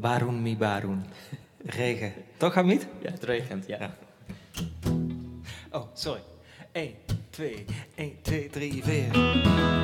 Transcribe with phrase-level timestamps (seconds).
[0.00, 1.04] Baron mi baron.
[1.64, 2.12] Regen.
[2.36, 2.86] Toch, Hamid?
[3.02, 3.78] Ja, het regent, ja.
[3.80, 3.94] Ja.
[5.70, 6.20] Oh, sorry.
[6.72, 6.94] 1,
[7.30, 9.77] 2, 1, 2, 3, 4.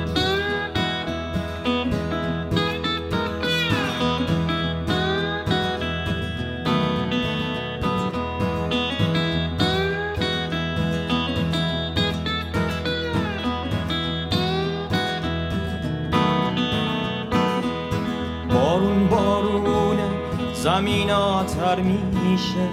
[20.65, 22.67] زمین آتر میشه.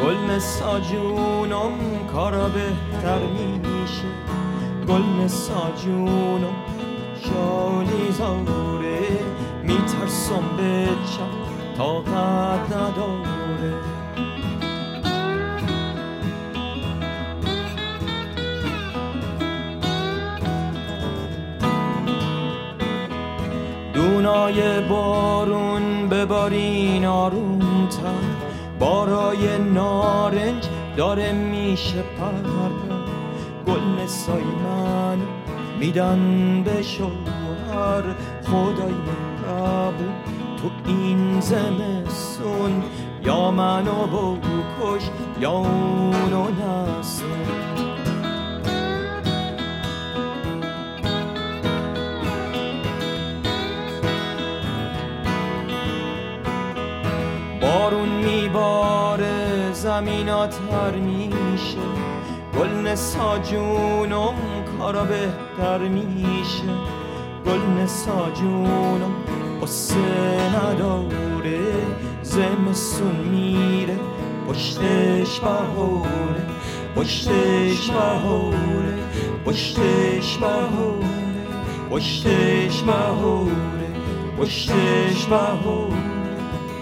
[0.00, 1.70] گل مساجونم
[2.12, 4.08] کارا بهتر میشه.
[4.88, 6.56] گل مساجونم
[7.24, 9.08] شالی زاره
[9.62, 11.32] میترسم بچم
[11.76, 13.74] طاقت نداره.
[24.26, 28.24] دونای بارون ببارین آرومتر.
[28.78, 30.64] بارای نارنج
[30.96, 32.50] داره میشه پر
[33.66, 35.18] گل نسای من
[35.80, 38.02] میدن به شوهر.
[38.44, 40.12] خدای مهربون
[40.56, 42.82] تو این زمستون.
[43.24, 45.10] یا منو بکش
[45.40, 47.45] یا اونو نسون.
[57.60, 61.78] بارون میباره زمین آتر میشه.
[62.58, 64.34] گل نسا جونم
[64.78, 66.72] کارا بهتر میشه.
[67.46, 69.14] گل نسا جونم
[69.62, 69.96] قصه
[70.56, 71.60] نداره
[72.22, 73.98] زمستون میره.
[74.48, 76.46] پشتش بهاره
[76.96, 78.98] پشتش بهاره
[79.46, 81.06] پشتش بهاره
[81.90, 83.90] پشتش بهاره
[84.38, 85.26] پشتش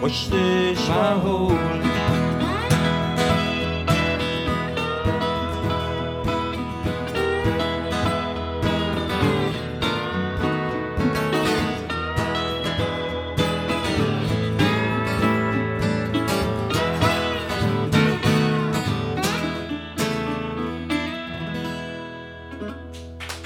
[0.02, 1.83] پشتش بهاره